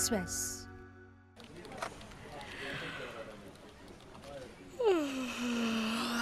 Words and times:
Express. 0.00 0.56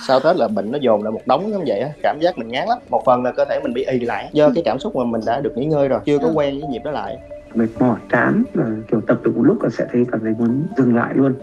sau 0.06 0.21
tết 0.21 0.37
là 0.37 0.48
bệnh 0.48 0.72
nó 0.72 0.78
dồn 0.78 1.03
lại 1.03 1.12
một 1.12 1.21
đống 1.26 1.51
giống 1.53 1.64
vậy 1.66 1.80
á 1.80 1.90
cảm 2.03 2.19
giác 2.21 2.38
mình 2.38 2.49
ngán 2.49 2.69
lắm 2.69 2.78
một 2.90 3.03
phần 3.06 3.22
là 3.22 3.33
cơ 3.33 3.44
thể 3.44 3.60
mình 3.62 3.74
bị 3.74 3.85
ì 3.85 4.01
lại 4.01 4.30
do 4.33 4.51
cái 4.54 4.62
cảm 4.64 4.78
xúc 4.78 4.96
mà 4.96 5.04
mình 5.04 5.21
đã 5.26 5.40
được 5.40 5.53
nghỉ 5.56 5.64
ngơi 5.64 5.88
rồi 5.88 6.01
chưa 6.06 6.19
có 6.19 6.30
quen 6.35 6.60
với 6.60 6.69
nhịp 6.69 6.83
đó 6.85 6.90
lại 6.90 7.19
mệt 7.54 7.69
mỏi 7.78 7.99
chán 8.12 8.42
kiểu 8.90 9.01
tập 9.06 9.19
được 9.22 9.37
một 9.37 9.42
lúc 9.42 9.62
là 9.62 9.69
sẽ 9.79 9.87
thấy 9.92 10.04
cảm 10.13 10.21
thấy 10.21 10.33
muốn 10.38 10.67
dừng 10.76 10.97
lại 10.97 11.15
luôn 11.15 11.35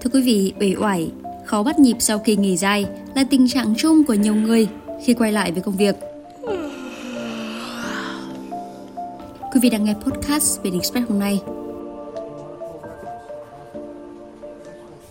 Thưa 0.00 0.10
quý 0.14 0.22
vị, 0.22 0.52
uể 0.60 0.74
oải, 0.80 1.12
khó 1.44 1.62
bắt 1.62 1.78
nhịp 1.78 1.96
sau 1.98 2.18
kỳ 2.18 2.36
nghỉ 2.36 2.56
dài 2.56 2.86
là 3.14 3.24
tình 3.30 3.48
trạng 3.48 3.74
chung 3.76 4.04
của 4.04 4.14
nhiều 4.14 4.34
người 4.34 4.68
khi 5.04 5.14
quay 5.14 5.32
lại 5.32 5.52
với 5.52 5.62
công 5.62 5.76
việc. 5.76 5.96
Quý 9.58 9.62
vị 9.62 9.70
đang 9.70 9.84
nghe 9.84 9.94
podcast 9.94 10.62
về 10.62 10.70
Express 10.70 11.08
hôm 11.08 11.18
nay. 11.18 11.42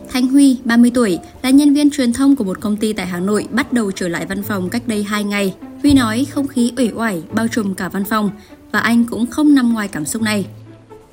Thanh 0.09 0.27
Huy, 0.27 0.59
30 0.65 0.91
tuổi, 0.93 1.19
là 1.43 1.49
nhân 1.49 1.73
viên 1.73 1.89
truyền 1.89 2.13
thông 2.13 2.35
của 2.35 2.43
một 2.43 2.61
công 2.61 2.77
ty 2.77 2.93
tại 2.93 3.05
Hà 3.05 3.19
Nội 3.19 3.47
bắt 3.51 3.73
đầu 3.73 3.91
trở 3.91 4.07
lại 4.07 4.25
văn 4.29 4.43
phòng 4.43 4.69
cách 4.69 4.81
đây 4.87 5.03
2 5.03 5.23
ngày. 5.23 5.55
Huy 5.81 5.93
nói 5.93 6.27
không 6.31 6.47
khí 6.47 6.73
uể 6.77 6.91
oải 6.95 7.23
bao 7.35 7.47
trùm 7.47 7.73
cả 7.73 7.89
văn 7.89 8.03
phòng 8.03 8.29
và 8.71 8.79
anh 8.79 9.03
cũng 9.09 9.25
không 9.25 9.55
nằm 9.55 9.73
ngoài 9.73 9.89
cảm 9.91 10.05
xúc 10.05 10.21
này. 10.21 10.47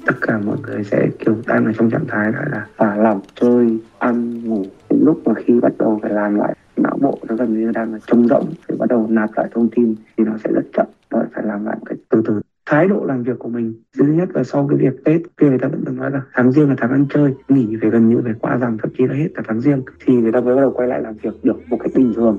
tất 0.07 0.15
cả 0.21 0.39
mọi 0.47 0.57
người 0.63 0.85
sẽ 0.85 1.09
kiểu 1.19 1.37
đang 1.47 1.65
ở 1.65 1.73
trong 1.79 1.91
trạng 1.91 2.07
thái 2.09 2.33
gọi 2.33 2.45
là 2.51 2.67
thả 2.79 2.97
lỏng 2.97 3.21
chơi 3.41 3.79
ăn 3.99 4.45
ngủ 4.45 4.65
đến 4.91 5.01
lúc 5.05 5.23
mà 5.25 5.35
khi 5.47 5.61
bắt 5.63 5.73
đầu 5.79 5.99
phải 6.03 6.13
làm 6.13 6.35
lại 6.35 6.57
não 6.77 6.99
bộ 7.01 7.19
nó 7.29 7.37
gần 7.37 7.61
như 7.61 7.73
đang 7.73 7.93
là 7.93 7.99
trống 8.07 8.29
rỗng 8.29 8.53
phải 8.69 8.77
bắt 8.77 8.89
đầu 8.89 9.07
nạp 9.11 9.31
lại 9.37 9.49
thông 9.55 9.69
tin 9.77 9.95
thì 10.17 10.25
nó 10.25 10.33
sẽ 10.45 10.51
rất 10.55 10.65
chậm 10.73 10.87
nó 11.11 11.23
phải 11.35 11.45
làm 11.47 11.65
lại 11.65 11.77
một 11.81 11.85
cách 11.87 11.99
từ 12.11 12.23
từ 12.27 12.41
thái 12.67 12.89
độ 12.89 13.05
làm 13.05 13.23
việc 13.23 13.39
của 13.39 13.49
mình 13.49 13.75
thứ 13.99 14.05
nhất 14.05 14.29
là 14.35 14.45
sau 14.45 14.69
cái 14.71 14.79
việc 14.79 15.05
tết 15.05 15.21
kia 15.37 15.47
người 15.47 15.59
ta 15.59 15.69
vẫn 15.69 15.85
thường 15.85 15.97
nói 15.97 16.11
là 16.11 16.23
tháng 16.33 16.53
riêng 16.53 16.69
là 16.69 16.75
tháng 16.79 16.91
ăn 16.91 17.07
chơi 17.15 17.35
nghỉ 17.49 17.77
phải 17.81 17.91
gần 17.91 18.09
như 18.09 18.21
phải 18.25 18.33
qua 18.41 18.57
rằm 18.57 18.79
thậm 18.79 18.91
chí 18.99 19.05
là 19.07 19.15
hết 19.15 19.29
cả 19.35 19.43
tháng 19.49 19.61
riêng 19.61 19.83
thì 20.07 20.15
người 20.15 20.33
ta 20.33 20.41
mới 20.41 20.57
bắt 20.57 20.61
đầu 20.61 20.73
quay 20.77 20.89
lại 20.89 21.03
làm 21.03 21.15
việc 21.23 21.45
được 21.45 21.57
một 21.69 21.79
cách 21.81 21.93
bình 21.95 22.13
thường 22.17 22.39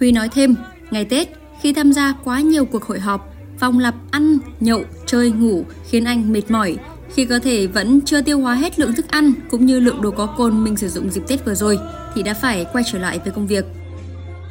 Huy 0.00 0.12
nói 0.12 0.28
thêm, 0.34 0.54
ngày 0.90 1.04
Tết, 1.04 1.28
khi 1.60 1.72
tham 1.72 1.92
gia 1.92 2.14
quá 2.24 2.40
nhiều 2.40 2.64
cuộc 2.64 2.84
hội 2.84 3.00
họp, 3.00 3.34
vòng 3.60 3.78
lặp 3.78 3.94
ăn, 4.10 4.38
nhậu, 4.60 4.82
chơi, 5.06 5.32
ngủ 5.32 5.64
khiến 5.84 6.04
anh 6.04 6.32
mệt 6.32 6.42
mỏi. 6.48 6.76
Khi 7.08 7.24
cơ 7.24 7.38
thể 7.38 7.66
vẫn 7.66 8.00
chưa 8.00 8.22
tiêu 8.22 8.38
hóa 8.38 8.54
hết 8.54 8.78
lượng 8.78 8.92
thức 8.96 9.06
ăn 9.08 9.32
cũng 9.50 9.66
như 9.66 9.80
lượng 9.80 10.02
đồ 10.02 10.10
có 10.10 10.26
cồn 10.36 10.64
mình 10.64 10.76
sử 10.76 10.88
dụng 10.88 11.10
dịp 11.10 11.22
Tết 11.28 11.44
vừa 11.44 11.54
rồi, 11.54 11.78
thì 12.14 12.22
đã 12.22 12.34
phải 12.34 12.66
quay 12.72 12.84
trở 12.92 12.98
lại 12.98 13.20
với 13.24 13.32
công 13.32 13.46
việc. 13.46 13.64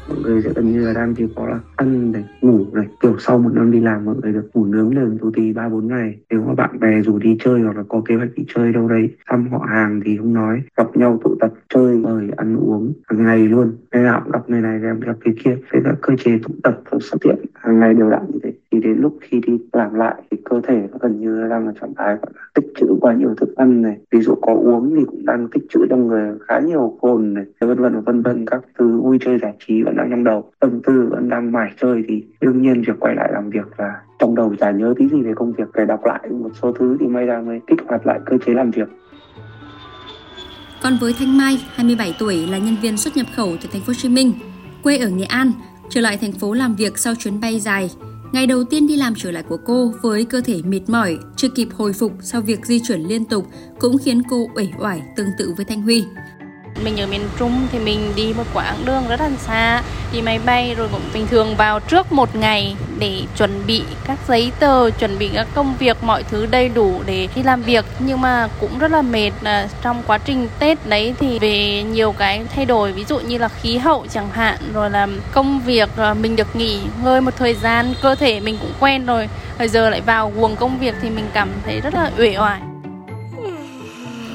mọi 0.10 0.18
người 0.18 0.42
sẽ 0.42 0.50
gần 0.56 0.72
như 0.72 0.86
là 0.86 0.94
đang 0.94 1.16
chỉ 1.16 1.24
có 1.36 1.48
là 1.48 1.60
ăn 1.76 2.12
này 2.12 2.24
ngủ 2.42 2.59
này 2.80 2.88
kiểu 3.02 3.16
sau 3.20 3.40
một 3.40 3.50
năm 3.54 3.72
đi 3.72 3.80
làm 3.80 4.06
mọi 4.06 4.16
người 4.22 4.34
được 4.34 4.50
ngủ 4.54 4.66
nướng 4.66 4.96
lên 4.96 5.18
tù 5.18 5.32
tì 5.32 5.54
ba 5.54 5.70
bốn 5.70 5.88
ngày. 5.88 6.18
Nếu 6.30 6.42
mà 6.48 6.54
bạn 6.54 6.80
bè 6.80 7.02
rủ 7.02 7.20
đi 7.20 7.38
chơi 7.40 7.62
hoặc 7.62 7.78
là 7.78 7.84
có 7.90 8.02
kế 8.06 8.16
hoạch 8.16 8.30
đi 8.36 8.44
chơi 8.56 8.74
đâu 8.74 8.88
đấy, 8.88 9.10
thăm 9.30 9.48
họ 9.52 9.66
hàng 9.70 10.02
thì 10.06 10.18
không 10.18 10.34
nói. 10.34 10.62
Gặp 10.78 10.98
nhau 10.98 11.20
tụ 11.24 11.36
tập 11.40 11.54
chơi, 11.74 11.98
mời, 11.98 12.30
ăn 12.38 12.58
uống 12.58 12.94
hàng 13.08 13.26
ngày 13.26 13.48
luôn. 13.48 13.72
Ngày 13.92 14.04
nào 14.04 14.22
cũng 14.24 14.32
gặp 14.32 14.50
người 14.50 14.62
này 14.62 14.80
gặp 14.80 14.96
gặp 15.02 15.16
người 15.26 15.36
kia. 15.44 15.58
Thế 15.72 15.80
là 15.84 15.94
cơ 16.02 16.16
chế 16.16 16.40
tụ 16.44 16.54
tập 16.64 16.82
và 16.90 16.98
xuất 17.02 17.24
hiện. 17.24 17.38
Hàng 17.54 17.80
ngày 17.80 17.94
đều 17.94 18.10
đặn 18.10 18.22
như 18.34 18.40
thế. 18.44 18.54
Thì 18.72 18.80
đến 18.80 18.98
lúc 19.00 19.18
khi 19.22 19.42
đi 19.48 19.60
làm 19.74 19.94
lại 19.94 20.16
thì 20.32 20.38
cơ 20.46 20.62
thể 20.68 20.88
nó 20.92 20.98
gần 21.02 21.20
như 21.20 21.48
đang 21.50 21.66
ở 21.66 21.74
trạng 21.82 21.94
thái 21.98 22.08
gọi 22.08 22.32
là 22.36 22.42
tích 22.54 22.66
trữ 22.76 22.88
quá 23.02 23.14
nhiều 23.14 23.36
thức 23.38 23.56
ăn 23.56 23.82
này. 23.82 23.98
Ví 24.12 24.22
dụ 24.22 24.36
có 24.42 24.54
uống 24.54 24.96
thì 24.96 25.06
cũng 25.06 25.26
đang 25.26 25.48
tích 25.52 25.64
trữ 25.70 25.80
trong 25.90 26.08
người 26.08 26.32
khá 26.48 26.60
nhiều 26.60 26.98
cồn 27.02 27.34
này. 27.34 27.46
Vân 27.62 27.82
vân 27.82 27.94
và 27.94 28.00
vân 28.00 28.22
vân, 28.22 28.46
các 28.46 28.62
thứ 28.80 29.02
vui 29.02 29.18
chơi 29.22 29.40
giải 29.42 29.54
trí 29.60 29.84
vẫn 29.84 29.96
đang 29.96 30.10
trong 30.10 30.24
đầu. 30.24 30.52
Tâm 30.60 30.82
tư 30.88 31.08
vẫn 31.12 31.30
đang 31.30 31.52
mải 31.52 31.72
chơi 31.82 32.04
thì 32.08 32.26
đương 32.42 32.62
nhiên 32.62 32.69
việc 32.74 33.00
quay 33.00 33.16
lại 33.16 33.30
làm 33.34 33.50
việc 33.50 33.80
là 33.80 34.02
trong 34.20 34.36
đầu 34.36 34.56
chả 34.60 34.72
nhớ 34.72 34.94
tí 34.98 35.08
gì 35.10 35.22
về 35.22 35.32
công 35.36 35.54
việc 35.54 35.64
phải 35.74 35.86
đọc 35.86 36.06
lại 36.06 36.30
một 36.30 36.50
số 36.62 36.72
thứ 36.80 36.98
thì 37.00 37.08
may 37.08 37.26
ra 37.26 37.42
mới 37.42 37.60
kích 37.68 37.80
hoạt 37.88 38.08
lại 38.08 38.20
cơ 38.26 38.38
chế 38.46 38.54
làm 38.54 38.72
việc 38.72 38.88
Còn 40.84 40.98
với 41.02 41.14
Thanh 41.20 41.38
Mai, 41.38 41.66
27 41.76 42.16
tuổi 42.20 42.48
là 42.48 42.58
nhân 42.58 42.76
viên 42.82 42.98
xuất 42.98 43.18
nhập 43.18 43.28
khẩu 43.36 43.48
tại 43.48 43.70
thành 43.72 43.82
phố 43.82 43.88
Hồ 43.88 43.94
Chí 43.94 44.10
Minh, 44.10 44.34
quê 44.84 44.98
ở 44.98 45.10
Nghệ 45.10 45.26
An, 45.26 45.52
trở 45.90 46.02
lại 46.02 46.18
thành 46.18 46.32
phố 46.32 46.54
làm 46.54 46.76
việc 46.76 46.98
sau 46.98 47.16
chuyến 47.16 47.40
bay 47.40 47.60
dài. 47.60 47.90
Ngày 48.32 48.48
đầu 48.48 48.64
tiên 48.64 48.88
đi 48.88 48.96
làm 48.96 49.14
trở 49.16 49.32
lại 49.32 49.44
của 49.44 49.58
cô 49.66 49.92
với 50.02 50.26
cơ 50.26 50.42
thể 50.42 50.62
mệt 50.66 50.82
mỏi, 50.88 51.18
chưa 51.36 51.50
kịp 51.50 51.68
hồi 51.74 51.94
phục 51.94 52.12
sau 52.20 52.42
việc 52.42 52.66
di 52.66 52.80
chuyển 52.80 53.00
liên 53.00 53.26
tục 53.26 53.46
cũng 53.80 53.98
khiến 54.06 54.22
cô 54.30 54.48
uể 54.56 54.68
oải 54.80 55.02
tương 55.16 55.28
tự 55.38 55.54
với 55.58 55.66
Thanh 55.66 55.82
Huy 55.82 56.06
mình 56.84 57.02
ở 57.02 57.08
miền 57.08 57.22
Trung 57.40 57.68
thì 57.72 57.80
mình 57.80 58.12
đi 58.16 58.34
một 58.38 58.44
quãng 58.54 58.86
đường 58.86 59.04
rất 59.10 59.20
là 59.20 59.30
xa 59.38 59.82
đi 60.14 60.22
máy 60.22 60.40
bay 60.46 60.76
rồi 60.76 60.88
cũng 60.92 61.02
bình 61.14 61.28
thường 61.28 61.56
vào 61.56 61.80
trước 61.80 62.12
một 62.12 62.36
ngày 62.36 62.76
để 63.00 63.22
chuẩn 63.38 63.66
bị 63.68 63.84
các 64.06 64.20
giấy 64.28 64.52
tờ 64.60 64.90
chuẩn 64.90 65.18
bị 65.18 65.30
các 65.34 65.48
công 65.56 65.76
việc 65.80 66.04
mọi 66.04 66.24
thứ 66.24 66.46
đầy 66.46 66.70
đủ 66.70 67.02
để 67.06 67.28
đi 67.36 67.44
làm 67.44 67.62
việc. 67.62 67.86
Nhưng 68.00 68.22
mà 68.22 68.48
cũng 68.60 68.80
rất 68.80 68.92
là 68.92 69.02
mệt 69.02 69.32
là 69.42 69.68
trong 69.82 70.04
quá 70.08 70.18
trình 70.18 70.48
Tết 70.60 70.88
đấy 70.88 71.14
thì 71.20 71.40
về 71.40 71.84
nhiều 71.84 72.12
cái 72.12 72.46
thay 72.56 72.66
đổi 72.66 72.92
ví 72.92 73.06
dụ 73.06 73.20
như 73.20 73.38
là 73.38 73.48
khí 73.48 73.78
hậu 73.78 74.06
chẳng 74.14 74.30
hạn 74.32 74.58
rồi 74.74 74.90
là 74.90 75.08
công 75.32 75.60
việc 75.60 75.90
rồi 75.96 76.16
mình 76.16 76.36
được 76.36 76.56
nghỉ 76.56 76.80
ngơi 77.04 77.22
một 77.22 77.36
thời 77.38 77.54
gian 77.54 77.94
cơ 78.02 78.16
thể 78.16 78.40
mình 78.40 78.58
cũng 78.62 78.74
quen 78.80 79.06
rồi 79.06 79.30
bây 79.60 79.68
giờ 79.68 79.90
lại 79.90 80.02
vào 80.02 80.32
guồng 80.36 80.56
công 80.56 80.80
việc 80.80 80.96
thì 81.02 81.10
mình 81.10 81.26
cảm 81.34 81.50
thấy 81.66 81.82
rất 81.82 81.94
là 81.94 82.12
uể 82.18 82.38
oải. 82.38 82.60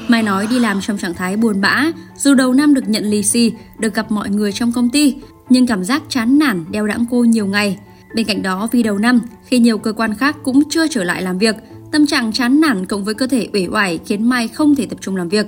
Mai 0.07 0.23
nói 0.23 0.47
đi 0.49 0.59
làm 0.59 0.81
trong 0.81 0.97
trạng 0.97 1.13
thái 1.13 1.35
buồn 1.35 1.61
bã, 1.61 1.83
dù 2.25 2.33
đầu 2.33 2.53
năm 2.53 2.73
được 2.73 2.89
nhận 2.89 3.03
lì 3.03 3.23
xì, 3.23 3.51
được 3.79 3.93
gặp 3.93 4.11
mọi 4.11 4.29
người 4.29 4.51
trong 4.51 4.71
công 4.71 4.89
ty, 4.89 5.15
nhưng 5.49 5.67
cảm 5.67 5.83
giác 5.83 6.03
chán 6.09 6.39
nản 6.39 6.65
đeo 6.69 6.87
đãng 6.87 7.05
cô 7.11 7.23
nhiều 7.23 7.45
ngày. 7.45 7.77
Bên 8.15 8.25
cạnh 8.25 8.41
đó, 8.41 8.67
vì 8.71 8.83
đầu 8.83 8.97
năm, 8.97 9.21
khi 9.45 9.59
nhiều 9.59 9.77
cơ 9.77 9.93
quan 9.93 10.15
khác 10.15 10.35
cũng 10.43 10.69
chưa 10.69 10.87
trở 10.87 11.03
lại 11.03 11.21
làm 11.21 11.37
việc, 11.37 11.55
tâm 11.91 12.05
trạng 12.05 12.31
chán 12.31 12.61
nản 12.61 12.85
cộng 12.85 13.03
với 13.03 13.13
cơ 13.13 13.27
thể 13.27 13.49
uể 13.53 13.67
oải 13.71 13.99
khiến 14.05 14.29
Mai 14.29 14.47
không 14.47 14.75
thể 14.75 14.85
tập 14.85 14.97
trung 15.01 15.15
làm 15.15 15.29
việc. 15.29 15.45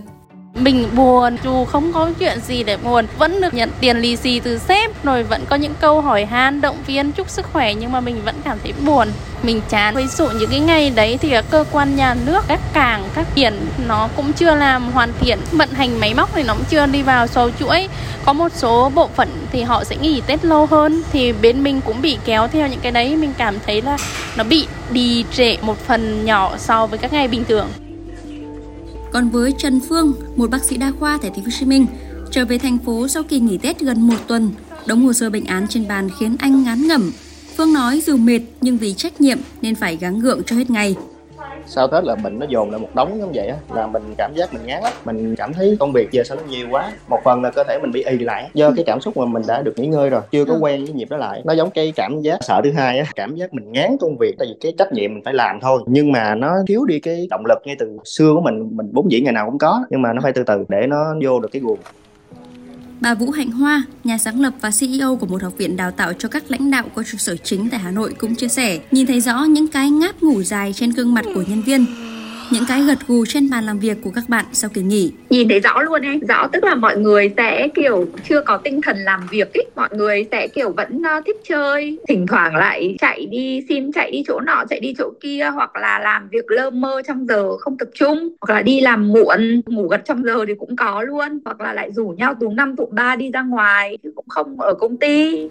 Mình 0.59 0.87
buồn 0.95 1.37
dù 1.43 1.65
không 1.65 1.91
có 1.93 2.11
chuyện 2.19 2.39
gì 2.47 2.63
để 2.63 2.77
buồn 2.77 3.05
Vẫn 3.17 3.41
được 3.41 3.53
nhận 3.53 3.69
tiền 3.79 3.97
lì 3.97 4.15
xì 4.15 4.39
từ 4.39 4.57
sếp 4.57 5.03
Rồi 5.03 5.23
vẫn 5.23 5.41
có 5.49 5.55
những 5.55 5.73
câu 5.81 6.01
hỏi 6.01 6.25
han 6.25 6.61
động 6.61 6.75
viên 6.87 7.11
chúc 7.11 7.29
sức 7.29 7.45
khỏe 7.53 7.75
Nhưng 7.75 7.91
mà 7.91 8.01
mình 8.01 8.15
vẫn 8.25 8.35
cảm 8.43 8.57
thấy 8.63 8.73
buồn 8.85 9.07
mình 9.43 9.61
chán. 9.69 9.95
Ví 9.95 10.03
dụ 10.17 10.27
những 10.39 10.49
cái 10.49 10.59
ngày 10.59 10.89
đấy 10.89 11.17
thì 11.21 11.29
các 11.29 11.45
cơ 11.49 11.65
quan 11.71 11.95
nhà 11.95 12.15
nước 12.25 12.41
Các 12.47 12.59
cảng, 12.73 13.03
các 13.13 13.27
biển 13.35 13.53
Nó 13.87 14.09
cũng 14.15 14.33
chưa 14.33 14.55
làm 14.55 14.91
hoàn 14.91 15.11
thiện. 15.19 15.39
Vận 15.51 15.69
hành 15.69 15.99
máy 15.99 16.13
móc 16.13 16.29
thì 16.35 16.43
nó 16.43 16.53
cũng 16.53 16.65
chưa 16.69 16.85
đi 16.85 17.01
vào 17.01 17.27
sâu 17.27 17.49
chuỗi. 17.59 17.87
Có 18.25 18.33
một 18.33 18.51
số 18.55 18.91
bộ 18.95 19.09
phận 19.15 19.29
thì 19.51 19.61
họ 19.61 19.83
sẽ 19.83 19.97
nghỉ 19.97 20.21
Tết 20.27 20.45
lâu 20.45 20.65
hơn. 20.65 21.03
Thì 21.11 21.33
bên 21.41 21.63
mình 21.63 21.81
cũng 21.81 22.01
bị 22.01 22.17
kéo 22.25 22.47
theo 22.47 22.67
những 22.67 22.79
cái 22.79 22.91
đấy. 22.91 23.15
Mình 23.15 23.33
cảm 23.37 23.55
thấy 23.65 23.81
là 23.81 23.97
nó 24.37 24.43
bị 24.43 24.67
đi 24.91 25.25
trệ 25.33 25.57
một 25.61 25.77
phần 25.87 26.25
nhỏ 26.25 26.57
so 26.57 26.87
với 26.87 26.99
các 26.99 27.13
ngày 27.13 27.27
bình 27.27 27.43
thường. 27.47 27.67
Còn 29.13 29.29
với 29.29 29.53
Trần 29.57 29.79
Phương, 29.89 30.13
một 30.35 30.49
bác 30.49 30.63
sĩ 30.63 30.77
đa 30.77 30.91
khoa 30.99 31.17
tại 31.21 31.31
thành 31.35 31.43
phố 31.43 31.45
Hồ 31.45 31.57
Chí 31.59 31.65
Minh, 31.65 31.87
trở 32.31 32.45
về 32.45 32.57
thành 32.57 32.77
phố 32.85 33.07
sau 33.07 33.23
kỳ 33.23 33.39
nghỉ 33.39 33.57
Tết 33.57 33.79
gần 33.79 34.07
một 34.07 34.17
tuần, 34.27 34.51
đống 34.85 35.05
hồ 35.05 35.13
sơ 35.13 35.29
bệnh 35.29 35.45
án 35.45 35.67
trên 35.69 35.87
bàn 35.87 36.09
khiến 36.19 36.35
anh 36.39 36.63
ngán 36.63 36.87
ngẩm. 36.87 37.11
Phương 37.57 37.73
nói 37.73 38.01
dù 38.05 38.17
mệt 38.17 38.39
nhưng 38.61 38.77
vì 38.77 38.93
trách 38.93 39.21
nhiệm 39.21 39.37
nên 39.61 39.75
phải 39.75 39.95
gắng 39.95 40.19
gượng 40.19 40.43
cho 40.43 40.55
hết 40.55 40.69
ngày. 40.69 40.95
sau 41.65 41.87
tết 41.87 42.03
là 42.03 42.15
bệnh 42.15 42.39
nó 42.39 42.45
dồn 42.49 42.71
lại 42.71 42.79
một 42.79 42.89
đống 42.95 43.19
giống 43.19 43.31
vậy 43.33 43.47
á 43.47 43.57
là 43.75 43.87
mình 43.87 44.03
cảm 44.17 44.31
giác 44.35 44.53
mình 44.53 44.65
ngán 44.65 44.83
lắm. 44.83 44.93
Mình 45.05 45.35
cảm 45.35 45.53
thấy 45.53 45.77
công 45.79 45.91
việc 45.91 46.11
giờ 46.11 46.23
sao 46.25 46.37
nó 46.37 46.43
nhiều 46.49 46.67
quá. 46.71 46.91
Một 47.09 47.19
phần 47.23 47.41
là 47.43 47.49
cơ 47.49 47.63
thể 47.67 47.79
mình 47.81 47.91
bị 47.91 48.03
ì 48.03 48.17
lại 48.17 48.49
do 48.53 48.71
cái 48.75 48.83
cảm 48.87 49.01
xúc 49.01 49.17
mà 49.17 49.25
mình 49.25 49.43
đã 49.47 49.61
được 49.61 49.73
nghỉ 49.77 49.87
ngơi 49.87 50.09
rồi 50.09 50.21
chưa 50.31 50.45
có 50.45 50.57
quen 50.61 50.85
với 50.85 50.93
nhịp 50.93 51.09
đó 51.09 51.17
lại. 51.17 51.41
Nó 51.45 51.53
giống 51.53 51.69
cái 51.69 51.93
cảm 51.95 52.21
giác 52.21 52.37
sợ 52.41 52.61
thứ 52.63 52.71
hai 52.71 52.99
á 52.99 53.05
cảm 53.15 53.35
giác 53.35 53.53
mình 53.53 53.71
ngán 53.71 53.97
công 53.99 54.17
việc 54.17 54.35
tại 54.39 54.47
vì 54.47 54.55
cái 54.61 54.73
trách 54.77 54.91
nhiệm 54.93 55.13
mình 55.13 55.23
phải 55.25 55.33
làm 55.33 55.59
thôi. 55.61 55.81
Nhưng 55.85 56.11
mà 56.11 56.35
nó 56.35 56.53
thiếu 56.67 56.85
đi 56.85 56.99
cái 56.99 57.27
động 57.29 57.45
lực 57.45 57.57
ngay 57.65 57.75
từ 57.79 57.97
xưa 58.05 58.33
của 58.33 58.41
mình 58.41 58.69
mình 58.71 58.91
vốn 58.93 59.11
dĩ 59.11 59.21
ngày 59.21 59.33
nào 59.33 59.45
cũng 59.45 59.57
có 59.57 59.85
nhưng 59.89 60.01
mà 60.01 60.13
nó 60.13 60.21
phải 60.21 60.33
từ 60.33 60.43
từ 60.43 60.65
để 60.69 60.87
nó 60.87 61.15
vô 61.23 61.39
được 61.39 61.49
cái 61.51 61.61
guồng 61.61 61.79
Bà 63.01 63.13
Vũ 63.13 63.31
Hạnh 63.31 63.51
Hoa, 63.51 63.83
nhà 64.03 64.17
sáng 64.17 64.41
lập 64.41 64.53
và 64.61 64.71
CEO 64.79 65.15
của 65.15 65.25
một 65.25 65.43
học 65.43 65.53
viện 65.57 65.77
đào 65.77 65.91
tạo 65.91 66.13
cho 66.13 66.29
các 66.29 66.51
lãnh 66.51 66.71
đạo 66.71 66.85
có 66.95 67.03
trụ 67.03 67.17
sở 67.17 67.35
chính 67.35 67.69
tại 67.69 67.79
Hà 67.79 67.91
Nội 67.91 68.13
cũng 68.17 68.35
chia 68.35 68.47
sẻ, 68.47 68.79
nhìn 68.91 69.07
thấy 69.07 69.21
rõ 69.21 69.43
những 69.43 69.67
cái 69.67 69.89
ngáp 69.89 70.23
ngủ 70.23 70.43
dài 70.43 70.73
trên 70.73 70.91
gương 70.91 71.13
mặt 71.13 71.25
của 71.33 71.43
nhân 71.47 71.61
viên, 71.61 71.85
những 72.51 72.63
cái 72.67 72.83
gật 72.83 72.97
gù 73.07 73.25
trên 73.25 73.49
bàn 73.49 73.63
làm 73.63 73.79
việc 73.79 73.97
của 74.03 74.11
các 74.11 74.29
bạn 74.29 74.45
sau 74.51 74.69
kỳ 74.73 74.81
nghỉ. 74.81 75.11
nhìn 75.29 75.49
thấy 75.49 75.59
rõ 75.59 75.81
luôn 75.81 76.05
ấy 76.05 76.19
rõ 76.27 76.47
tức 76.47 76.63
là 76.63 76.75
mọi 76.75 76.97
người 76.97 77.33
sẽ 77.37 77.67
kiểu 77.75 78.05
chưa 78.29 78.41
có 78.41 78.57
tinh 78.57 78.81
thần 78.81 78.97
làm 78.97 79.27
việc 79.31 79.53
ấy. 79.53 79.65
Mọi 79.75 79.89
người 79.91 80.27
sẽ 80.31 80.47
kiểu 80.47 80.73
vẫn 80.77 81.01
ờ, 81.03 81.21
thích 81.25 81.37
chơi. 81.43 81.97
Thỉnh 82.07 82.27
thoảng 82.27 82.55
lại 82.55 82.95
chạy 82.99 83.25
đi 83.25 83.61
xin 83.69 83.91
chạy 83.91 84.11
đi 84.11 84.23
chỗ 84.27 84.39
nọ 84.39 84.63
chạy 84.69 84.79
đi 84.79 84.93
chỗ 84.97 85.11
kia 85.21 85.49
hoặc 85.53 85.75
là 85.75 85.99
làm 85.99 86.29
việc 86.29 86.51
lơ 86.51 86.69
mơ 86.69 87.01
trong 87.07 87.27
giờ 87.27 87.57
không 87.57 87.77
tập 87.77 87.89
trung 87.93 88.29
hoặc 88.41 88.53
là 88.55 88.61
đi 88.61 88.81
làm 88.81 89.07
muộn 89.07 89.61
ngủ 89.65 89.87
gật 89.87 90.01
trong 90.05 90.23
giờ 90.23 90.45
thì 90.47 90.53
cũng 90.59 90.75
có 90.75 91.01
luôn. 91.01 91.39
Hoặc 91.45 91.61
là 91.61 91.73
lại 91.73 91.91
rủ 91.91 92.07
nhau 92.07 92.33
tụ 92.39 92.49
năm 92.49 92.75
tụ 92.75 92.89
ba 92.91 93.15
đi 93.15 93.31
ra 93.31 93.41
ngoài 93.41 93.97
chứ 94.03 94.11
cũng 94.15 94.25
không 94.27 94.61
ở 94.61 94.73
công 94.73 94.97
ty. 94.97 95.47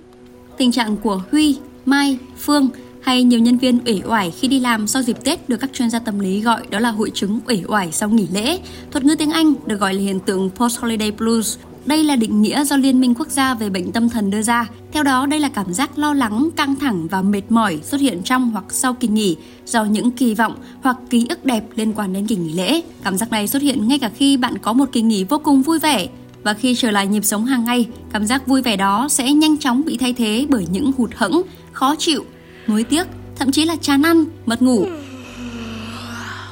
Tình 0.57 0.73
trạng 0.73 0.97
của 0.97 1.21
Huy, 1.31 1.59
Mai, 1.87 2.19
Phương 2.39 2.69
hay 3.07 3.23
nhiều 3.23 3.41
nhân 3.41 3.59
viên 3.59 3.79
uể 3.87 4.01
oải 4.05 4.31
khi 4.31 4.49
đi 4.49 4.61
làm 4.61 4.87
sau 4.87 5.03
dịp 5.03 5.17
Tết 5.25 5.49
được 5.49 5.57
các 5.57 5.71
chuyên 5.73 5.91
gia 5.91 5.99
tâm 5.99 6.19
lý 6.19 6.41
gọi 6.41 6.67
đó 6.71 6.79
là 6.79 6.91
hội 6.91 7.11
chứng 7.15 7.41
uể 7.49 7.63
oải 7.69 7.93
sau 7.93 8.09
nghỉ 8.09 8.27
lễ. 8.33 8.59
Thuật 8.91 9.05
ngữ 9.05 9.17
tiếng 9.17 9.31
Anh 9.31 9.55
được 9.67 9.81
gọi 9.81 9.95
là 9.95 10.01
hiện 10.01 10.21
tượng 10.21 10.51
post-holiday 10.57 11.13
blues. 11.17 11.57
Đây 11.85 12.05
là 12.05 12.17
định 12.17 12.43
nghĩa 12.43 12.65
do 12.65 12.77
Liên 12.77 13.01
minh 13.01 13.15
quốc 13.15 13.29
gia 13.31 13.55
về 13.55 13.71
bệnh 13.71 13.93
tâm 13.93 14.09
thần 14.09 14.31
đưa 14.31 14.43
ra. 14.43 14.67
Theo 14.93 15.03
đó, 15.03 15.27
đây 15.27 15.41
là 15.41 15.49
cảm 15.49 15.75
giác 15.75 15.99
lo 15.99 16.15
lắng, 16.15 16.49
căng 16.57 16.77
thẳng 16.77 17.09
và 17.09 17.23
mệt 17.23 17.43
mỏi 17.49 17.79
xuất 17.83 18.01
hiện 18.01 18.23
trong 18.23 18.51
hoặc 18.51 18.65
sau 18.69 18.95
kỳ 18.95 19.09
nghỉ 19.09 19.37
do 19.67 19.85
những 19.85 20.11
kỳ 20.11 20.35
vọng 20.35 20.55
hoặc 20.83 20.97
ký 21.11 21.27
ức 21.29 21.45
đẹp 21.45 21.65
liên 21.77 21.93
quan 21.93 22.13
đến 22.13 22.27
kỳ 22.27 22.37
nghỉ 22.37 22.53
lễ. 22.53 22.81
Cảm 23.05 23.17
giác 23.17 23.31
này 23.31 23.49
xuất 23.49 23.63
hiện 23.63 23.89
ngay 23.89 23.99
cả 23.99 24.11
khi 24.17 24.37
bạn 24.37 24.59
có 24.59 24.73
một 24.73 24.89
kỳ 24.93 25.03
nghỉ 25.03 25.25
vô 25.25 25.39
cùng 25.39 25.63
vui 25.63 25.79
vẻ, 25.79 26.07
và 26.43 26.55
khi 26.55 26.75
trở 26.75 26.91
lại 26.91 27.07
nhịp 27.07 27.25
sống 27.25 27.45
hàng 27.45 27.65
ngày, 27.65 27.87
cảm 28.13 28.27
giác 28.27 28.47
vui 28.47 28.63
vẻ 28.63 28.77
đó 28.77 29.09
sẽ 29.11 29.33
nhanh 29.33 29.59
chóng 29.59 29.83
bị 29.85 29.97
thay 29.97 30.13
thế 30.13 30.47
bởi 30.49 30.67
những 30.71 30.93
hụt 30.99 31.11
hẫng, 31.15 31.43
khó 31.73 31.95
chịu, 31.99 32.25
nuối 32.69 32.85
tiếc, 32.85 33.07
thậm 33.37 33.51
chí 33.51 33.65
là 33.65 33.77
chán 33.81 34.03
ăn, 34.03 34.25
mất 34.47 34.63
ngủ. 34.63 34.87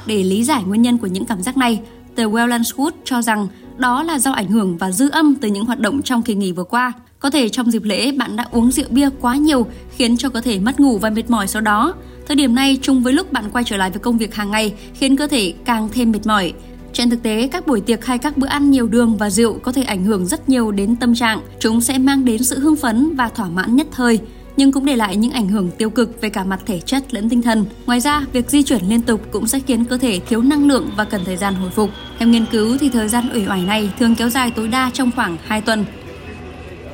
Để 0.05 0.23
lý 0.23 0.43
giải 0.43 0.63
nguyên 0.63 0.81
nhân 0.81 0.97
của 0.97 1.07
những 1.07 1.25
cảm 1.25 1.41
giác 1.43 1.57
này, 1.57 1.81
tờ 2.15 2.23
Welland 2.23 2.61
Wood 2.61 2.91
cho 3.03 3.21
rằng 3.21 3.47
đó 3.77 4.03
là 4.03 4.19
do 4.19 4.31
ảnh 4.31 4.47
hưởng 4.47 4.77
và 4.77 4.91
dư 4.91 5.09
âm 5.09 5.35
từ 5.35 5.47
những 5.47 5.65
hoạt 5.65 5.79
động 5.79 6.01
trong 6.01 6.21
kỳ 6.21 6.35
nghỉ 6.35 6.51
vừa 6.51 6.63
qua. 6.63 6.93
Có 7.19 7.29
thể 7.29 7.49
trong 7.49 7.71
dịp 7.71 7.83
lễ 7.83 8.11
bạn 8.11 8.35
đã 8.35 8.45
uống 8.51 8.71
rượu 8.71 8.85
bia 8.89 9.09
quá 9.21 9.35
nhiều 9.35 9.67
khiến 9.95 10.17
cho 10.17 10.29
cơ 10.29 10.41
thể 10.41 10.59
mất 10.59 10.79
ngủ 10.79 10.97
và 10.97 11.09
mệt 11.09 11.29
mỏi 11.29 11.47
sau 11.47 11.61
đó. 11.61 11.93
Thời 12.27 12.35
điểm 12.35 12.55
này 12.55 12.79
chung 12.81 13.03
với 13.03 13.13
lúc 13.13 13.31
bạn 13.31 13.45
quay 13.51 13.63
trở 13.63 13.77
lại 13.77 13.89
với 13.89 13.99
công 13.99 14.17
việc 14.17 14.35
hàng 14.35 14.51
ngày 14.51 14.73
khiến 14.93 15.15
cơ 15.15 15.27
thể 15.27 15.53
càng 15.65 15.89
thêm 15.91 16.11
mệt 16.11 16.25
mỏi. 16.25 16.53
Trên 16.93 17.09
thực 17.09 17.23
tế, 17.23 17.47
các 17.47 17.67
buổi 17.67 17.81
tiệc 17.81 18.05
hay 18.05 18.17
các 18.17 18.37
bữa 18.37 18.47
ăn 18.47 18.71
nhiều 18.71 18.87
đường 18.87 19.17
và 19.17 19.29
rượu 19.29 19.53
có 19.53 19.71
thể 19.71 19.83
ảnh 19.83 20.03
hưởng 20.03 20.25
rất 20.25 20.49
nhiều 20.49 20.71
đến 20.71 20.95
tâm 20.95 21.15
trạng. 21.15 21.41
Chúng 21.59 21.81
sẽ 21.81 21.97
mang 21.97 22.25
đến 22.25 22.43
sự 22.43 22.59
hưng 22.59 22.75
phấn 22.75 23.15
và 23.15 23.29
thỏa 23.29 23.49
mãn 23.49 23.75
nhất 23.75 23.87
thời, 23.91 24.19
nhưng 24.57 24.71
cũng 24.71 24.85
để 24.85 24.95
lại 24.95 25.15
những 25.15 25.31
ảnh 25.31 25.47
hưởng 25.47 25.71
tiêu 25.71 25.89
cực 25.89 26.21
về 26.21 26.29
cả 26.29 26.43
mặt 26.43 26.59
thể 26.65 26.79
chất 26.79 27.13
lẫn 27.13 27.29
tinh 27.29 27.41
thần. 27.41 27.65
Ngoài 27.85 27.99
ra, 27.99 28.25
việc 28.33 28.49
di 28.49 28.63
chuyển 28.63 28.89
liên 28.89 29.01
tục 29.01 29.21
cũng 29.31 29.47
sẽ 29.47 29.59
khiến 29.59 29.85
cơ 29.85 29.97
thể 29.97 30.19
thiếu 30.19 30.41
năng 30.41 30.67
lượng 30.67 30.89
và 30.95 31.03
cần 31.03 31.21
thời 31.25 31.37
gian 31.37 31.55
hồi 31.55 31.69
phục. 31.69 31.89
Theo 32.19 32.27
nghiên 32.27 32.45
cứu 32.45 32.77
thì 32.77 32.89
thời 32.89 33.07
gian 33.07 33.29
uể 33.33 33.47
oải 33.47 33.61
này 33.61 33.89
thường 33.99 34.15
kéo 34.15 34.29
dài 34.29 34.51
tối 34.51 34.67
đa 34.67 34.91
trong 34.93 35.11
khoảng 35.15 35.37
2 35.45 35.61
tuần. 35.61 35.85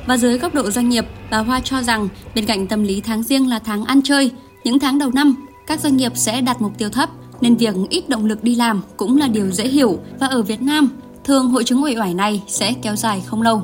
Và 0.06 0.16
dưới 0.16 0.38
góc 0.38 0.54
độ 0.54 0.70
doanh 0.70 0.88
nghiệp, 0.88 1.06
bà 1.30 1.38
Hoa 1.38 1.60
cho 1.60 1.82
rằng 1.82 2.08
bên 2.34 2.46
cạnh 2.46 2.66
tâm 2.66 2.82
lý 2.82 3.00
tháng 3.00 3.22
riêng 3.22 3.48
là 3.48 3.58
tháng 3.58 3.84
ăn 3.84 4.02
chơi, 4.02 4.30
những 4.64 4.78
tháng 4.78 4.98
đầu 4.98 5.10
năm, 5.14 5.34
các 5.66 5.80
doanh 5.80 5.96
nghiệp 5.96 6.12
sẽ 6.14 6.40
đặt 6.40 6.62
mục 6.62 6.78
tiêu 6.78 6.88
thấp 6.88 7.10
nên 7.40 7.56
việc 7.56 7.74
ít 7.90 8.08
động 8.08 8.24
lực 8.24 8.44
đi 8.44 8.54
làm 8.54 8.82
cũng 8.96 9.16
là 9.16 9.28
điều 9.28 9.50
dễ 9.50 9.64
hiểu 9.64 9.98
và 10.20 10.26
ở 10.26 10.42
Việt 10.42 10.62
Nam, 10.62 10.88
thường 11.24 11.48
hội 11.48 11.64
chứng 11.64 11.84
uể 11.84 11.96
oải 11.98 12.14
này 12.14 12.42
sẽ 12.46 12.74
kéo 12.82 12.96
dài 12.96 13.22
không 13.26 13.42
lâu 13.42 13.62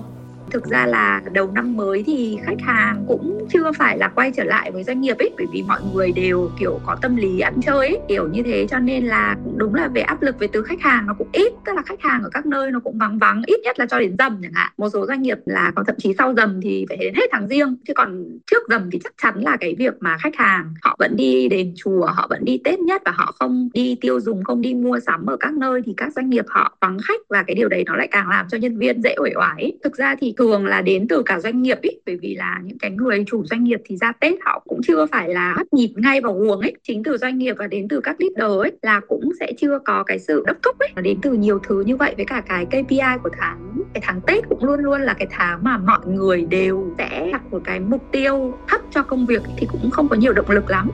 thực 0.50 0.64
ra 0.64 0.86
là 0.86 1.22
đầu 1.32 1.50
năm 1.52 1.76
mới 1.76 2.02
thì 2.06 2.38
khách 2.42 2.60
hàng 2.60 3.04
cũng 3.08 3.46
chưa 3.52 3.72
phải 3.72 3.98
là 3.98 4.08
quay 4.08 4.32
trở 4.36 4.44
lại 4.44 4.70
với 4.70 4.84
doanh 4.84 5.00
nghiệp 5.00 5.18
ấy 5.18 5.30
bởi 5.36 5.46
vì 5.52 5.62
mọi 5.62 5.80
người 5.94 6.12
đều 6.12 6.50
kiểu 6.58 6.80
có 6.86 6.96
tâm 7.02 7.16
lý 7.16 7.40
ăn 7.40 7.54
chơi 7.62 7.86
ấy, 7.86 7.98
kiểu 8.08 8.28
như 8.28 8.42
thế. 8.42 8.66
Cho 8.66 8.78
nên 8.78 9.06
là 9.06 9.36
đúng 9.56 9.74
là 9.74 9.88
về 9.88 10.00
áp 10.00 10.22
lực 10.22 10.38
về 10.38 10.48
từ 10.52 10.62
khách 10.62 10.80
hàng 10.80 11.06
nó 11.06 11.14
cũng 11.18 11.28
ít 11.32 11.52
tức 11.66 11.72
là 11.76 11.82
khách 11.82 12.00
hàng 12.00 12.22
ở 12.22 12.28
các 12.32 12.46
nơi 12.46 12.70
nó 12.70 12.80
cũng 12.80 12.98
vắng 12.98 13.18
vắng 13.18 13.42
ít 13.46 13.60
nhất 13.64 13.78
là 13.78 13.86
cho 13.86 13.98
đến 13.98 14.16
dầm 14.18 14.38
chẳng 14.42 14.52
hạn. 14.54 14.72
Một 14.76 14.88
số 14.92 15.06
doanh 15.06 15.22
nghiệp 15.22 15.38
là 15.46 15.72
còn 15.76 15.84
thậm 15.84 15.96
chí 15.98 16.14
sau 16.18 16.34
dầm 16.34 16.60
thì 16.62 16.86
phải 16.88 16.96
đến 16.96 17.14
hết 17.14 17.26
tháng 17.32 17.48
riêng 17.48 17.76
chứ 17.86 17.94
còn 17.94 18.38
trước 18.46 18.62
dầm 18.68 18.90
thì 18.90 18.98
chắc 19.04 19.12
chắn 19.22 19.34
là 19.40 19.56
cái 19.60 19.74
việc 19.78 19.94
mà 20.00 20.16
khách 20.18 20.36
hàng 20.36 20.74
họ 20.82 20.96
vẫn 20.98 21.16
đi 21.16 21.48
đền 21.48 21.72
chùa 21.76 22.06
họ 22.06 22.26
vẫn 22.30 22.44
đi 22.44 22.60
tết 22.64 22.80
nhất 22.80 23.02
và 23.04 23.10
họ 23.10 23.34
không 23.38 23.68
đi 23.74 23.96
tiêu 24.00 24.20
dùng 24.20 24.44
không 24.44 24.60
đi 24.60 24.74
mua 24.74 25.00
sắm 25.00 25.26
ở 25.26 25.36
các 25.36 25.54
nơi 25.54 25.82
thì 25.84 25.94
các 25.96 26.12
doanh 26.12 26.30
nghiệp 26.30 26.44
họ 26.48 26.76
vắng 26.80 26.98
khách 27.08 27.20
và 27.28 27.42
cái 27.42 27.54
điều 27.54 27.68
đấy 27.68 27.84
nó 27.86 27.96
lại 27.96 28.08
càng 28.10 28.28
làm 28.28 28.46
cho 28.50 28.58
nhân 28.58 28.78
viên 28.78 29.02
dễ 29.02 29.14
uể 29.22 29.30
oải 29.36 29.72
thực 29.84 29.96
ra 29.96 30.16
thì 30.20 30.34
thường 30.38 30.66
là 30.66 30.82
đến 30.82 31.08
từ 31.08 31.22
cả 31.22 31.40
doanh 31.40 31.62
nghiệp 31.62 31.78
ý 31.82 31.90
bởi 32.06 32.16
vì 32.16 32.34
là 32.34 32.60
những 32.64 32.78
cái 32.78 32.90
người 32.90 33.24
chủ 33.26 33.44
doanh 33.44 33.64
nghiệp 33.64 33.80
thì 33.84 33.96
ra 33.96 34.12
tết 34.20 34.34
họ 34.44 34.62
cũng 34.68 34.80
chưa 34.86 35.06
phải 35.06 35.28
là 35.28 35.54
bắt 35.56 35.66
nhịp 35.72 35.92
ngay 35.96 36.20
vào 36.20 36.34
guồng 36.34 36.60
ấy. 36.60 36.74
Chính 36.82 37.02
từ 37.02 37.16
doanh 37.16 37.38
nghiệp 37.38 37.54
và 37.58 37.66
đến 37.66 37.88
từ 37.88 38.00
các 38.00 38.16
leader 38.18 38.58
ấy 38.58 38.72
là 38.82 39.00
cũng 39.08 39.30
sẽ 39.40 39.52
chưa 39.58 39.78
có 39.84 40.02
cái 40.02 40.18
sự 40.18 40.42
đốc 40.46 40.56
thúc 40.62 40.78
ấy. 40.78 40.88
Đến 41.02 41.18
từ 41.22 41.32
nhiều 41.32 41.58
thứ 41.68 41.82
như 41.86 41.96
vậy 41.96 42.14
với 42.16 42.24
cả 42.24 42.42
cái 42.48 42.66
KPI 42.66 43.18
của 43.22 43.30
tháng 43.40 43.68
cái 43.94 44.02
tháng 44.06 44.20
Tết 44.20 44.48
cũng 44.48 44.64
luôn 44.64 44.80
luôn 44.80 45.00
là 45.00 45.14
cái 45.14 45.28
tháng 45.30 45.64
mà 45.64 45.78
mọi 45.78 46.06
người 46.06 46.44
đều 46.44 46.94
sẽ 46.98 47.28
đặt 47.32 47.42
một 47.50 47.60
cái 47.64 47.80
mục 47.80 48.02
tiêu 48.12 48.54
thấp 48.68 48.80
cho 48.94 49.02
công 49.02 49.26
việc 49.26 49.42
thì 49.56 49.66
cũng 49.72 49.90
không 49.90 50.08
có 50.08 50.16
nhiều 50.16 50.32
động 50.32 50.50
lực 50.50 50.70
lắm. 50.70 50.90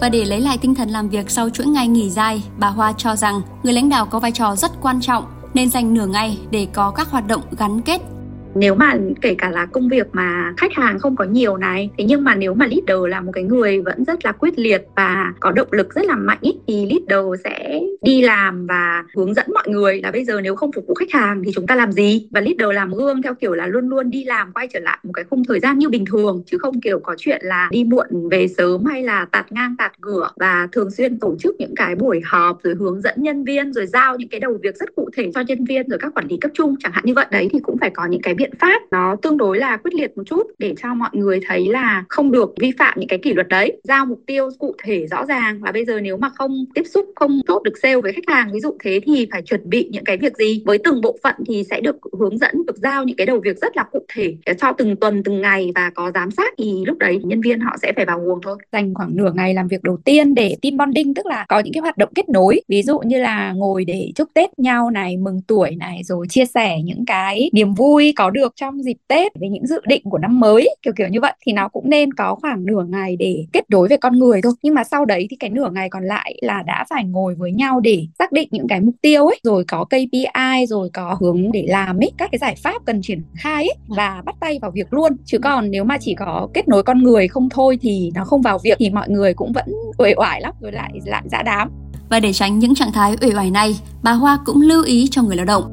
Và 0.00 0.08
để 0.08 0.24
lấy 0.24 0.40
lại 0.40 0.58
tinh 0.60 0.74
thần 0.74 0.88
làm 0.88 1.08
việc 1.08 1.30
sau 1.30 1.50
chuỗi 1.50 1.66
ngày 1.66 1.88
nghỉ 1.88 2.10
dài, 2.10 2.44
bà 2.58 2.68
Hoa 2.68 2.92
cho 2.96 3.16
rằng 3.16 3.40
người 3.62 3.72
lãnh 3.72 3.88
đạo 3.88 4.06
có 4.10 4.18
vai 4.18 4.32
trò 4.32 4.56
rất 4.56 4.70
quan 4.82 5.00
trọng 5.00 5.24
nên 5.54 5.70
dành 5.70 5.94
nửa 5.94 6.06
ngày 6.06 6.38
để 6.50 6.66
có 6.72 6.92
các 6.96 7.08
hoạt 7.08 7.26
động 7.26 7.42
gắn 7.58 7.80
kết 7.80 8.11
nếu 8.54 8.74
mà 8.74 8.96
kể 9.20 9.34
cả 9.34 9.50
là 9.50 9.66
công 9.66 9.88
việc 9.88 10.06
mà 10.12 10.54
khách 10.56 10.72
hàng 10.72 10.98
không 10.98 11.16
có 11.16 11.24
nhiều 11.24 11.56
này 11.56 11.90
thế 11.98 12.04
nhưng 12.04 12.24
mà 12.24 12.34
nếu 12.34 12.54
mà 12.54 12.66
leader 12.66 13.10
là 13.10 13.20
một 13.20 13.32
cái 13.32 13.44
người 13.44 13.80
vẫn 13.80 14.04
rất 14.04 14.24
là 14.24 14.32
quyết 14.32 14.58
liệt 14.58 14.86
và 14.96 15.32
có 15.40 15.52
động 15.52 15.68
lực 15.70 15.94
rất 15.94 16.04
là 16.04 16.16
mạnh 16.16 16.38
ý, 16.40 16.52
thì 16.66 16.86
leader 16.90 17.40
sẽ 17.44 17.80
đi 18.02 18.22
làm 18.22 18.66
và 18.66 19.04
hướng 19.16 19.34
dẫn 19.34 19.46
mọi 19.54 19.68
người 19.68 20.00
là 20.02 20.10
bây 20.10 20.24
giờ 20.24 20.40
nếu 20.40 20.56
không 20.56 20.72
phục 20.72 20.84
vụ 20.88 20.94
khách 20.94 21.10
hàng 21.10 21.42
thì 21.44 21.52
chúng 21.54 21.66
ta 21.66 21.74
làm 21.74 21.92
gì? 21.92 22.28
Và 22.30 22.40
leader 22.40 22.76
làm 22.76 22.94
gương 22.94 23.22
theo 23.22 23.34
kiểu 23.34 23.54
là 23.54 23.66
luôn 23.66 23.88
luôn 23.88 24.10
đi 24.10 24.24
làm 24.24 24.52
quay 24.52 24.68
trở 24.72 24.80
lại 24.80 24.98
một 25.02 25.10
cái 25.14 25.24
khung 25.30 25.44
thời 25.44 25.60
gian 25.60 25.78
như 25.78 25.88
bình 25.88 26.04
thường 26.04 26.42
chứ 26.46 26.58
không 26.58 26.80
kiểu 26.80 26.98
có 26.98 27.14
chuyện 27.18 27.40
là 27.44 27.68
đi 27.70 27.84
muộn 27.84 28.28
về 28.30 28.48
sớm 28.48 28.84
hay 28.84 29.02
là 29.02 29.26
tạt 29.32 29.52
ngang 29.52 29.74
tạt 29.78 29.92
cửa 30.00 30.30
và 30.36 30.68
thường 30.72 30.90
xuyên 30.90 31.18
tổ 31.18 31.36
chức 31.38 31.56
những 31.58 31.74
cái 31.76 31.94
buổi 31.94 32.20
họp 32.24 32.62
rồi 32.62 32.74
hướng 32.74 33.00
dẫn 33.00 33.14
nhân 33.16 33.44
viên 33.44 33.72
rồi 33.72 33.86
giao 33.86 34.16
những 34.16 34.28
cái 34.28 34.40
đầu 34.40 34.58
việc 34.62 34.76
rất 34.76 34.94
cụ 34.96 35.10
thể 35.16 35.30
cho 35.34 35.40
nhân 35.40 35.64
viên 35.64 35.88
rồi 35.88 35.98
các 35.98 36.14
quản 36.14 36.26
lý 36.28 36.36
cấp 36.40 36.50
trung 36.54 36.74
chẳng 36.80 36.92
hạn 36.92 37.04
như 37.06 37.14
vậy. 37.14 37.26
Đấy 37.30 37.48
thì 37.52 37.58
cũng 37.62 37.78
phải 37.80 37.90
có 37.90 38.06
những 38.06 38.22
cái 38.22 38.34
biện 38.42 38.50
pháp 38.60 38.82
nó 38.90 39.16
tương 39.22 39.36
đối 39.36 39.58
là 39.58 39.76
quyết 39.76 39.94
liệt 39.94 40.16
một 40.16 40.22
chút 40.26 40.42
để 40.58 40.74
cho 40.82 40.94
mọi 40.94 41.10
người 41.12 41.40
thấy 41.48 41.68
là 41.68 42.04
không 42.08 42.30
được 42.30 42.54
vi 42.60 42.72
phạm 42.78 42.94
những 43.00 43.08
cái 43.08 43.18
kỷ 43.18 43.32
luật 43.32 43.48
đấy. 43.48 43.80
Giao 43.84 44.06
mục 44.06 44.20
tiêu 44.26 44.50
cụ 44.58 44.74
thể 44.82 45.06
rõ 45.06 45.26
ràng 45.26 45.60
và 45.60 45.72
bây 45.72 45.84
giờ 45.84 46.00
nếu 46.00 46.16
mà 46.16 46.28
không 46.28 46.64
tiếp 46.74 46.82
xúc, 46.94 47.06
không 47.14 47.40
tốt 47.46 47.62
được 47.62 47.78
sale 47.82 48.00
với 48.00 48.12
khách 48.12 48.34
hàng, 48.34 48.52
ví 48.52 48.60
dụ 48.60 48.76
thế 48.84 49.00
thì 49.06 49.26
phải 49.32 49.42
chuẩn 49.42 49.60
bị 49.64 49.88
những 49.92 50.04
cái 50.04 50.16
việc 50.16 50.36
gì? 50.36 50.62
Với 50.66 50.78
từng 50.78 51.00
bộ 51.00 51.16
phận 51.22 51.34
thì 51.46 51.64
sẽ 51.70 51.80
được 51.80 51.96
hướng 52.18 52.38
dẫn, 52.38 52.66
được 52.66 52.76
giao 52.76 53.04
những 53.04 53.16
cái 53.16 53.26
đầu 53.26 53.40
việc 53.44 53.58
rất 53.58 53.76
là 53.76 53.84
cụ 53.92 53.98
thể 54.14 54.34
cho 54.58 54.72
từng 54.72 54.96
tuần, 54.96 55.22
từng 55.24 55.40
ngày 55.40 55.72
và 55.74 55.90
có 55.94 56.10
giám 56.14 56.30
sát 56.30 56.54
thì 56.58 56.84
lúc 56.86 56.98
đấy 56.98 57.20
nhân 57.22 57.40
viên 57.40 57.60
họ 57.60 57.76
sẽ 57.82 57.92
phải 57.96 58.04
vào 58.04 58.20
guồng 58.20 58.40
thôi. 58.42 58.56
Dành 58.72 58.94
khoảng 58.94 59.16
nửa 59.16 59.32
ngày 59.34 59.54
làm 59.54 59.68
việc 59.68 59.82
đầu 59.82 59.96
tiên 60.04 60.34
để 60.34 60.56
team 60.62 60.76
bonding, 60.76 61.14
tức 61.14 61.26
là 61.26 61.44
có 61.48 61.58
những 61.58 61.74
cái 61.74 61.80
hoạt 61.80 61.98
động 61.98 62.08
kết 62.14 62.28
nối. 62.28 62.60
Ví 62.68 62.82
dụ 62.82 62.98
như 62.98 63.18
là 63.22 63.52
ngồi 63.52 63.84
để 63.84 64.12
chúc 64.14 64.28
tết 64.34 64.58
nhau 64.58 64.90
này, 64.90 65.16
mừng 65.16 65.40
tuổi 65.46 65.76
này, 65.76 66.00
rồi 66.04 66.26
chia 66.28 66.44
sẻ 66.44 66.78
những 66.84 67.06
cái 67.06 67.50
niềm 67.52 67.74
vui, 67.74 68.12
có 68.16 68.30
được 68.32 68.52
trong 68.56 68.82
dịp 68.82 68.96
Tết 69.08 69.32
về 69.40 69.48
những 69.48 69.66
dự 69.66 69.80
định 69.86 70.02
của 70.04 70.18
năm 70.18 70.40
mới 70.40 70.68
kiểu 70.82 70.92
kiểu 70.96 71.08
như 71.08 71.20
vậy. 71.20 71.32
Thì 71.46 71.52
nó 71.52 71.68
cũng 71.68 71.90
nên 71.90 72.14
có 72.14 72.36
khoảng 72.40 72.66
nửa 72.66 72.84
ngày 72.88 73.16
để 73.16 73.46
kết 73.52 73.70
nối 73.70 73.88
về 73.88 73.96
con 73.96 74.18
người 74.18 74.42
thôi. 74.42 74.52
Nhưng 74.62 74.74
mà 74.74 74.84
sau 74.84 75.04
đấy 75.04 75.26
thì 75.30 75.36
cái 75.36 75.50
nửa 75.50 75.70
ngày 75.72 75.88
còn 75.90 76.04
lại 76.04 76.38
là 76.40 76.62
đã 76.62 76.84
phải 76.90 77.04
ngồi 77.04 77.34
với 77.34 77.52
nhau 77.52 77.80
để 77.80 78.06
xác 78.18 78.32
định 78.32 78.48
những 78.50 78.68
cái 78.68 78.80
mục 78.80 78.94
tiêu 79.02 79.26
ấy 79.26 79.40
rồi 79.42 79.64
có 79.68 79.84
KPI 79.84 80.66
rồi 80.68 80.90
có 80.92 81.16
hướng 81.20 81.52
để 81.52 81.66
làm 81.68 82.00
ấy 82.00 82.12
các 82.18 82.30
cái 82.32 82.38
giải 82.38 82.54
pháp 82.62 82.82
cần 82.86 83.02
triển 83.02 83.22
khai 83.34 83.64
ấy 83.64 83.74
và 83.88 84.22
bắt 84.24 84.34
tay 84.40 84.58
vào 84.62 84.70
việc 84.70 84.92
luôn. 84.92 85.12
Chứ 85.24 85.38
còn 85.38 85.70
nếu 85.70 85.84
mà 85.84 85.98
chỉ 86.00 86.14
có 86.14 86.48
kết 86.54 86.68
nối 86.68 86.82
con 86.82 87.02
người 87.02 87.28
không 87.28 87.48
thôi 87.48 87.78
thì 87.82 88.10
nó 88.14 88.24
không 88.24 88.42
vào 88.42 88.58
việc 88.58 88.78
thì 88.78 88.90
mọi 88.90 89.08
người 89.08 89.34
cũng 89.34 89.52
vẫn 89.52 89.74
uể 89.98 90.14
oải 90.16 90.40
lắm 90.40 90.54
rồi 90.60 90.72
lại 90.72 90.92
lại 91.04 91.22
dã 91.30 91.42
đám. 91.42 91.70
Và 92.10 92.20
để 92.20 92.32
tránh 92.32 92.58
những 92.58 92.74
trạng 92.74 92.92
thái 92.92 93.16
uể 93.20 93.34
oải 93.34 93.50
này, 93.50 93.76
bà 94.02 94.12
Hoa 94.12 94.38
cũng 94.44 94.60
lưu 94.60 94.84
ý 94.84 95.08
cho 95.10 95.22
người 95.22 95.36
lao 95.36 95.46
động 95.46 95.71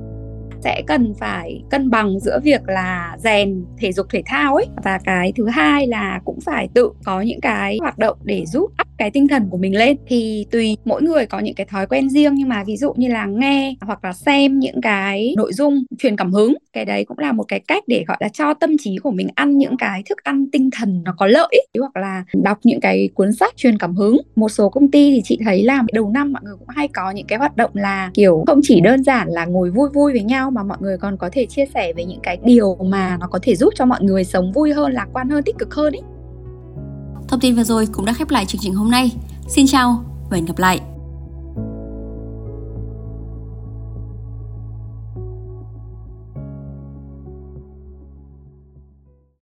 sẽ 0.63 0.81
cần 0.87 1.13
phải 1.19 1.63
cân 1.69 1.89
bằng 1.89 2.19
giữa 2.19 2.39
việc 2.43 2.61
là 2.67 3.17
rèn 3.17 3.65
thể 3.77 3.91
dục 3.91 4.07
thể 4.09 4.23
thao 4.25 4.55
ấy. 4.55 4.67
Và 4.83 4.99
cái 5.05 5.33
thứ 5.35 5.47
hai 5.47 5.87
là 5.87 6.19
cũng 6.25 6.39
phải 6.45 6.67
tự 6.73 6.91
có 7.05 7.21
những 7.21 7.41
cái 7.41 7.77
hoạt 7.81 7.97
động 7.97 8.17
để 8.23 8.45
giúp 8.45 8.71
up 8.81 8.88
cái 8.99 9.11
tinh 9.11 9.27
thần 9.27 9.47
của 9.49 9.57
mình 9.57 9.77
lên. 9.77 9.97
Thì 10.07 10.45
tùy 10.51 10.77
mỗi 10.85 11.01
người 11.01 11.25
có 11.25 11.39
những 11.39 11.55
cái 11.55 11.65
thói 11.65 11.87
quen 11.87 12.09
riêng, 12.09 12.35
nhưng 12.35 12.49
mà 12.49 12.63
ví 12.63 12.77
dụ 12.77 12.93
như 12.97 13.07
là 13.07 13.25
nghe 13.25 13.75
hoặc 13.81 14.05
là 14.05 14.13
xem 14.13 14.59
những 14.59 14.81
cái 14.81 15.33
nội 15.37 15.53
dung 15.53 15.83
truyền 15.97 16.15
cảm 16.15 16.33
hứng, 16.33 16.55
cái 16.73 16.85
đấy 16.85 17.05
cũng 17.05 17.19
là 17.19 17.31
một 17.31 17.43
cái 17.47 17.59
cách 17.59 17.83
để, 17.87 18.03
gọi 18.07 18.17
là, 18.19 18.29
cho 18.29 18.53
tâm 18.53 18.77
trí 18.79 18.97
của 18.97 19.11
mình 19.11 19.27
ăn 19.35 19.57
những 19.57 19.77
cái 19.77 20.03
thức 20.09 20.23
ăn 20.23 20.45
tinh 20.51 20.69
thần 20.79 21.01
nó 21.05 21.13
có 21.17 21.27
lợi 21.27 21.67
hoặc 21.79 21.97
là 21.97 22.23
đọc 22.43 22.57
những 22.63 22.79
cái 22.79 23.09
cuốn 23.13 23.33
sách 23.33 23.53
truyền 23.57 23.77
cảm 23.77 23.95
hứng. 23.95 24.17
Một 24.35 24.49
số 24.49 24.69
công 24.69 24.91
ty 24.91 25.11
thì 25.11 25.21
chị 25.23 25.39
thấy 25.45 25.63
là 25.63 25.83
đầu 25.93 26.09
năm 26.09 26.33
mọi 26.33 26.41
người 26.43 26.55
cũng 26.59 26.67
hay 26.67 26.87
có 26.87 27.11
những 27.11 27.27
cái 27.27 27.39
hoạt 27.39 27.57
động 27.57 27.71
là, 27.73 28.11
kiểu, 28.13 28.43
không 28.47 28.59
chỉ 28.63 28.81
đơn 28.81 29.03
giản 29.03 29.27
là 29.29 29.45
ngồi 29.45 29.71
vui 29.71 29.89
vui 29.93 30.11
với 30.11 30.23
nhau 30.23 30.51
mà 30.51 30.63
mọi 30.63 30.77
người 30.81 30.97
còn 30.97 31.17
có 31.17 31.29
thể 31.33 31.45
chia 31.45 31.65
sẻ 31.73 31.93
về 31.93 32.05
những 32.05 32.19
cái 32.23 32.37
điều 32.43 32.75
mà 32.75 33.17
nó 33.19 33.27
có 33.27 33.39
thể 33.41 33.55
giúp 33.55 33.73
cho 33.75 33.85
mọi 33.85 33.99
người 34.03 34.23
sống 34.23 34.51
vui 34.51 34.73
hơn, 34.73 34.91
lạc 34.91 35.07
quan 35.13 35.29
hơn, 35.29 35.43
tích 35.43 35.57
cực 35.59 35.73
hơn 35.73 35.93
ý. 35.93 35.99
Thông 37.29 37.39
tin 37.39 37.55
vừa 37.55 37.63
rồi 37.63 37.87
cũng 37.91 38.05
đã 38.05 38.13
khép 38.13 38.29
lại 38.29 38.45
chương 38.45 38.61
trình 38.61 38.73
hôm 38.73 38.91
nay. 38.91 39.11
Xin 39.47 39.67
chào 39.67 40.03
và 40.29 40.37
hẹn 40.37 40.45
gặp 40.45 40.59
lại. 40.59 40.79